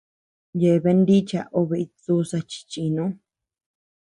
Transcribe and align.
Yeaben 0.61 0.99
nicha 1.07 1.41
obe 1.59 1.75
itduza 1.85 2.37
chi 2.49 2.59
chinu. 2.71 3.05